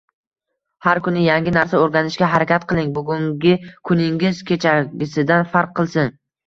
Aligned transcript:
Har 0.85 1.01
kuni 1.07 1.25
yangi 1.25 1.53
narsa 1.57 1.83
o‘rganishga 1.89 2.31
harakat 2.33 2.67
qiling, 2.73 2.91
bugungi 2.99 3.55
kuningiz 3.91 4.45
kechagisidan 4.53 5.51
farq 5.55 5.81
qilsin. 5.83 6.17